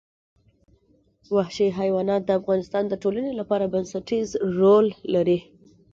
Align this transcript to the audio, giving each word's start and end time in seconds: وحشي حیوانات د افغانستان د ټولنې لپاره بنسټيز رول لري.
وحشي 1.35 1.67
حیوانات 1.79 2.21
د 2.25 2.31
افغانستان 2.39 2.83
د 2.87 2.93
ټولنې 3.03 3.31
لپاره 3.39 3.71
بنسټيز 3.73 4.29
رول 4.59 4.85
لري. 5.15 5.39